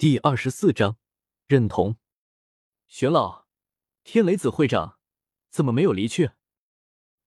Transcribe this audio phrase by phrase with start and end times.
[0.00, 0.96] 第二十四章
[1.46, 1.96] 认同。
[2.88, 3.44] 玄老，
[4.02, 4.96] 天雷子会长
[5.50, 6.30] 怎么没有离去？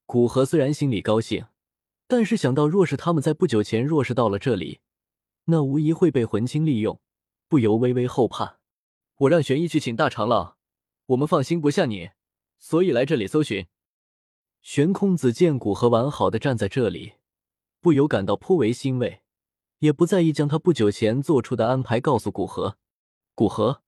[0.07, 1.45] 古河虽然心里高兴，
[2.07, 4.79] 但是想到若是他们在不久前若是到了这里，
[5.43, 6.99] 那无疑会被魂青利用，
[7.47, 8.57] 不由微微后怕。
[9.17, 10.57] 我让玄一去请大长老，
[11.05, 12.09] 我们放心不下你，
[12.57, 13.67] 所以来这里搜寻。
[14.63, 17.13] 玄空子见古河完好的站在这里，
[17.79, 19.21] 不由感到颇为欣慰。
[19.83, 22.77] 也不在意将他不久前做出的安排告诉古河。
[23.35, 23.83] 古河，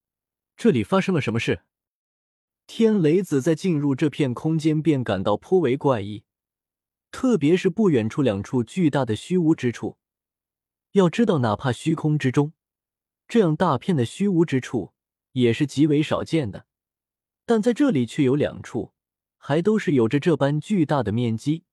[0.57, 1.61] 这里发生了什么事？
[2.67, 6.25] 天雷子在进入这片空间便感到颇为怪异，
[7.11, 9.97] 特别是不远处两处巨大的虚无之处。
[10.91, 12.51] 要知道，哪怕虚空之中
[13.25, 14.91] 这样大片的虚无之处
[15.31, 16.65] 也是极为少见的，
[17.45, 18.91] 但在这里却有两处，
[19.37, 21.63] 还都是有着这般巨大的面积，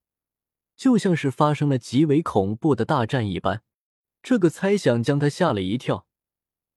[0.76, 3.64] 就像是发生了极为恐怖的大战一般。
[4.22, 6.06] 这个猜想将他吓了一跳，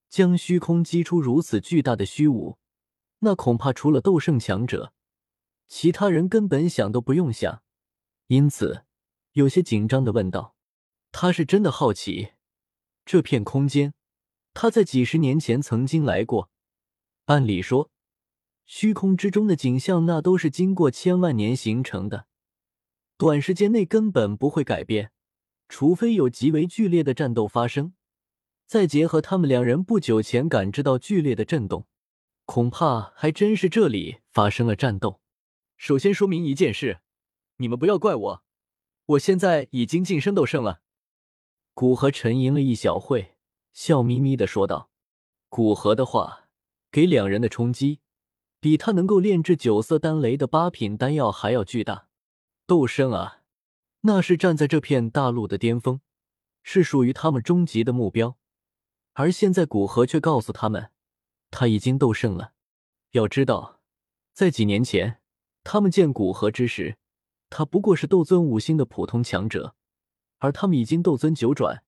[0.10, 2.58] 将虚空击出如此巨大的虚无，
[3.20, 4.94] 那恐怕除了斗圣强者，
[5.68, 7.62] 其他人根本想都不用想。
[8.28, 8.86] 因此，
[9.34, 10.56] 有些紧张的问道
[11.14, 12.32] ：“他是真的好奇
[13.06, 13.94] 这片空间？
[14.56, 16.50] 他在几十年前曾经来过。
[17.26, 17.92] 按理说，
[18.66, 22.26] 虚空之中的景象那都是经过千万年形成的，
[23.18, 25.12] 短时间内根本不会改变。”
[25.68, 27.94] 除非有极为剧烈的战斗发生，
[28.66, 31.88] 再结合他们两人不久前感知到剧烈的震动，
[32.46, 35.22] 恐怕还真是这里发生了战斗。
[35.78, 37.00] 首先说明一件事，
[37.58, 38.44] 你们不要怪我，
[39.08, 40.82] 我现在已经晋升斗圣了。
[41.74, 43.36] 古河沉吟了一小会，
[43.74, 44.90] 笑眯眯的说道
[45.50, 46.48] ：“古河的话
[46.92, 48.00] 给两人的冲击，
[48.60, 52.08] 比他能够炼制九色丹雷的八品丹药还要巨大。
[52.66, 53.42] 斗圣啊！”
[54.08, 56.00] 那是站在这片大陆的巅峰，
[56.62, 58.38] 是属于他们终极的目标。
[59.14, 60.92] 而现在古河却告诉他们，
[61.50, 62.54] 他已经斗圣了。
[63.12, 63.82] 要知道，
[64.32, 65.22] 在几年前，
[65.64, 66.98] 他们见古河之时，
[67.50, 69.76] 他不过是斗尊五星的普通强者，
[70.38, 71.84] 而他们已经斗尊九转，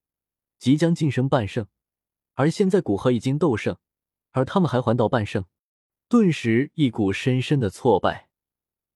[0.57, 1.67] 即将晋升半圣。
[2.33, 3.77] 而现在古河已经斗圣，
[4.31, 5.45] 而他们还还到半圣，
[6.09, 8.29] 顿时一股深深的挫败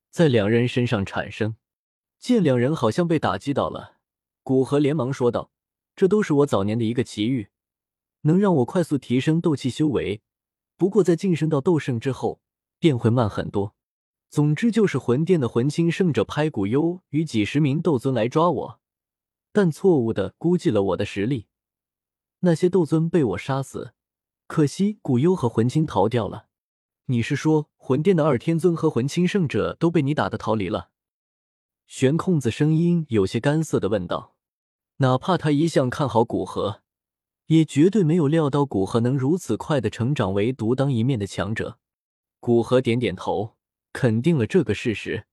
[0.09, 1.57] 在两人身上产生。
[2.21, 3.95] 见两人好像被打击到了，
[4.43, 5.49] 古河连忙说道
[5.97, 7.49] ：“这都是我早年的一个奇遇，
[8.21, 10.21] 能让我快速提升斗气修为。
[10.77, 12.39] 不过在晋升到斗圣之后，
[12.77, 13.73] 便会慢很多。
[14.29, 18.79] 总之就是魂殿的魂清圣者拍古幽与几十名斗尊来抓我，
[19.51, 21.47] 但错误的估计了我的实力。
[22.41, 23.93] 那些斗尊被我杀死，
[24.45, 26.45] 可惜古幽和魂清逃掉了。
[27.05, 30.89] 你是说魂殿的二天尊和魂清圣者都被你打的逃离了？”
[31.93, 34.33] 玄空子声音有些干涩的问道
[34.99, 36.83] ：“哪怕他一向看好古河，
[37.47, 41.79] 也绝对没有料到古河能如此快的成长为独当一面的强者。”
[42.39, 43.57] 古河点点头，
[43.91, 45.25] 肯定了这个事实。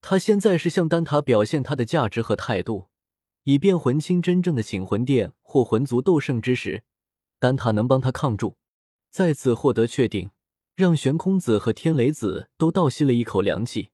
[0.00, 2.86] 他现在是向丹塔表现他的价值和态度，
[3.42, 6.84] 以便魂清真正的请魂殿或魂族斗圣之时，
[7.40, 8.56] 丹塔能帮他抗住。
[9.10, 10.30] 再次获得确定，
[10.76, 13.90] 让玄空子和天雷子都倒吸了一口凉气。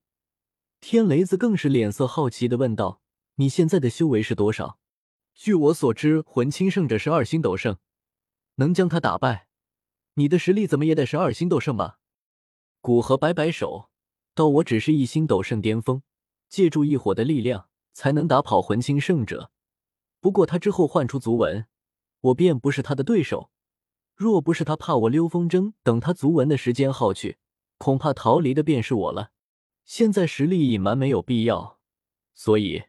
[0.83, 3.01] 天雷子更是脸色好奇的问道
[3.39, 4.81] ：“你现在的修为是多少？”
[5.33, 7.77] 据我所知，魂清圣者是二星斗圣，
[8.57, 9.47] 能将他打败，
[10.15, 12.01] 你的实力怎么也得是二星斗圣吧？
[12.81, 13.91] 古河摆摆手
[14.35, 16.03] 道：“我只是一星斗圣巅峰，
[16.49, 19.53] 借助异火的力量才能打跑魂清圣者。
[20.21, 21.67] 不过他之后唤出族纹，
[22.23, 23.53] 我便不是他的对手。
[24.17, 27.39] 若不是他怕我溜风筝等他族纹的时间耗去，
[27.79, 29.31] 恐怕逃离的便是我了。”
[29.85, 31.79] 现在实力隐瞒没有必要，
[32.35, 32.85] 所以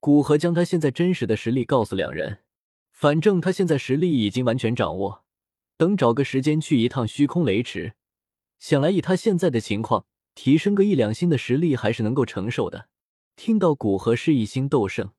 [0.00, 2.38] 古河将他现在真实的实力告诉两人。
[2.90, 5.24] 反正他现在实力已经完全掌握，
[5.76, 7.94] 等找个时间去一趟虚空雷池，
[8.58, 12.88] 想来以他现在的情况，提升个一两星的实力还是能够承受的。
[13.36, 15.12] 听到古河是一星斗圣，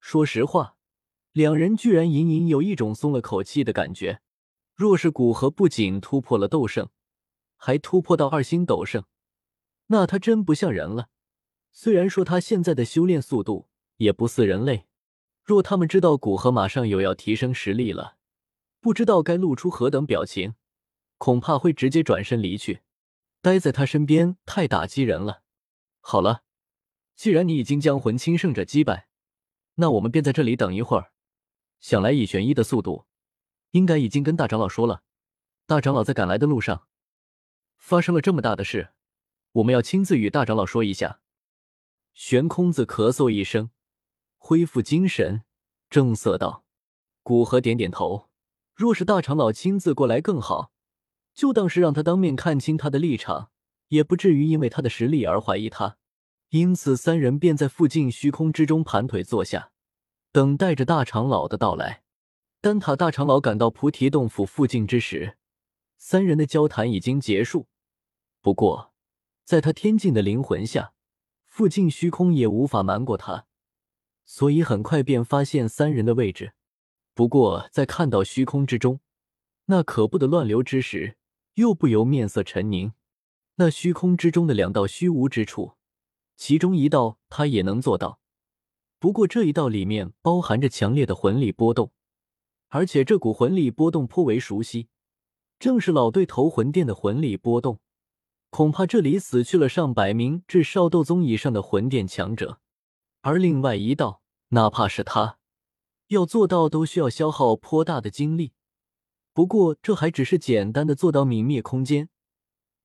[0.00, 0.74] 说实话，
[1.32, 4.20] 两人居然隐隐有一种松了口气的感觉。
[4.74, 6.88] 若是古河不仅突破了斗圣，
[7.56, 9.04] 还突破到二星斗圣。
[9.92, 11.08] 那他真不像人了。
[11.72, 14.86] 虽然说他现在的修炼速度也不似人类，
[15.44, 18.16] 若他们知道古河马上有要提升实力了，
[18.80, 20.54] 不知道该露出何等表情，
[21.18, 22.82] 恐怕会直接转身离去。
[23.40, 25.42] 待在他身边太打击人了。
[26.00, 26.42] 好了，
[27.16, 29.08] 既然你已经将魂清圣者击败，
[29.74, 31.12] 那我们便在这里等一会儿。
[31.80, 33.06] 想来以玄一的速度，
[33.72, 35.02] 应该已经跟大长老说了。
[35.66, 36.86] 大长老在赶来的路上，
[37.78, 38.90] 发生了这么大的事。
[39.52, 41.20] 我们要亲自与大长老说一下。
[42.14, 43.70] 悬空子咳嗽一声，
[44.36, 45.42] 恢复精神，
[45.88, 46.64] 正色道
[47.22, 48.28] ：“古河点点头。
[48.74, 50.72] 若是大长老亲自过来更好，
[51.34, 53.50] 就当是让他当面看清他的立场，
[53.88, 55.96] 也不至于因为他的实力而怀疑他。
[56.50, 59.70] 因此，三人便在附近虚空之中盘腿坐下，
[60.32, 62.02] 等待着大长老的到来。
[62.60, 65.36] 丹塔大长老赶到菩提洞府附近之时，
[65.96, 67.68] 三人的交谈已经结束。
[68.42, 68.89] 不过，
[69.50, 70.92] 在他天境的灵魂下，
[71.48, 73.46] 附近虚空也无法瞒过他，
[74.24, 76.52] 所以很快便发现三人的位置。
[77.14, 79.00] 不过，在看到虚空之中
[79.64, 81.16] 那可怖的乱流之时，
[81.54, 82.92] 又不由面色沉凝。
[83.56, 85.72] 那虚空之中的两道虚无之处。
[86.36, 88.20] 其中一道他也能做到，
[89.00, 91.90] 不过这一道里面包含着强烈的魂力波动，
[92.68, 94.86] 而且这股魂力波动颇为熟悉，
[95.58, 97.80] 正是老对头魂殿的魂力波动。
[98.50, 102.60] 恐怕这里死去了上百名至少斗宗以上的魂殿强者，
[103.22, 105.38] 而另外一道，哪怕是他
[106.08, 108.52] 要做到，都需要消耗颇大的精力。
[109.32, 112.08] 不过这还只是简单的做到泯灭空间。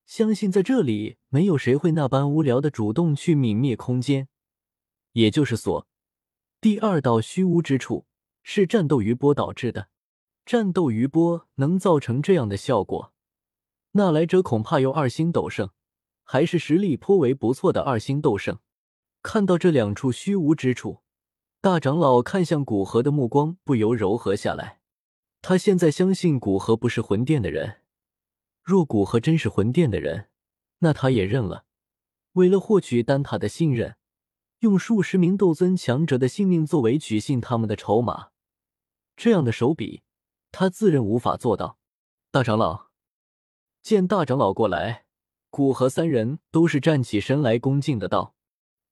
[0.06, 4.28] 相信在这里没有谁会那般无聊的主动去泯灭空间，
[5.14, 5.88] 也就是说，
[6.62, 8.06] 第二道虚无之处
[8.44, 9.90] 是战斗余波导致的。
[10.46, 13.15] 战斗余波能造成这样的效果，
[13.98, 15.70] 那来者恐怕有二星斗圣，
[16.26, 18.60] 还是实力颇为不错的二星斗圣。
[19.24, 21.00] 看到这两处虚无之处，
[21.62, 24.82] 大长老看向古河的目光不由柔和下来。
[25.42, 27.84] 他现在相信古河不是魂殿的人。
[28.62, 30.28] 若古河真是魂殿的人，
[30.80, 31.64] 那他也认了。
[32.34, 33.96] 为了获取丹塔的信任，
[34.60, 38.32] 用数十名斗尊强者的性命作为取信他们的筹码，
[39.16, 40.04] 这样的手笔，
[40.52, 41.78] 他自认无法做到。
[42.30, 42.85] 大长老
[43.86, 45.06] 见大长老过来，
[45.52, 48.34] 古河三人都是站起身来，恭敬的道：“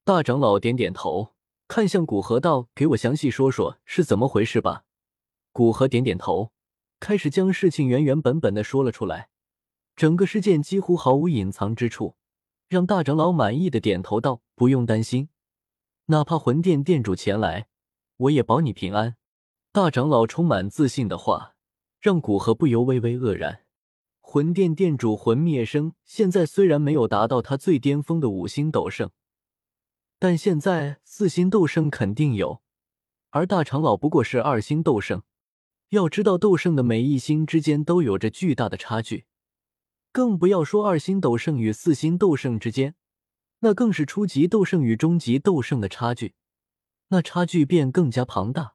[0.05, 1.33] 大长老点点头，
[1.67, 4.83] 看向古河道：‘给我详细说说是怎么回事吧。’
[5.51, 6.51] 古河点点头，
[6.99, 9.29] 开始将事情原原本本的说了出来。”
[9.97, 12.15] 整个事件几乎毫无隐藏之处，
[12.69, 15.29] 让大长老满意的点头道：“不用担心，
[16.05, 17.65] 哪怕魂殿殿主前来，
[18.17, 19.15] 我也保你平安。”
[19.73, 21.55] 大长老充满自信的话，
[21.99, 23.62] 让古河不由微微愕然。
[24.33, 29.11] 魂殿殿主魂灭生现在虽然没有达到他最巅峰的五星斗圣，
[30.17, 32.63] 但现在四星斗圣肯定有，
[33.29, 35.21] 而大长老不过是二星斗圣。
[35.89, 39.25] 要知道，斗圣的每一星之间都有着巨大的差距。
[40.11, 42.95] 更不要说二星斗圣与四星斗圣之间，
[43.59, 46.33] 那更是初级斗圣与中级斗圣的差距，
[47.09, 48.73] 那差距便更加庞大。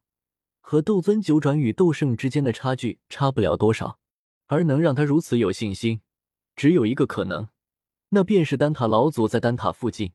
[0.60, 3.98] 和斗尊九转与斗圣之间的差距差不了多少，
[4.48, 6.00] 而能让他如此有信心，
[6.56, 7.48] 只有一个可能，
[8.08, 10.12] 那便是丹塔老祖在丹塔附近。